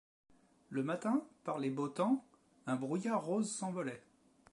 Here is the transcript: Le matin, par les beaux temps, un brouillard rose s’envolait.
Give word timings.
Le 0.71 0.81
matin, 0.81 1.23
par 1.43 1.59
les 1.59 1.69
beaux 1.69 1.87
temps, 1.89 2.25
un 2.65 2.75
brouillard 2.75 3.23
rose 3.23 3.51
s’envolait. 3.55 4.01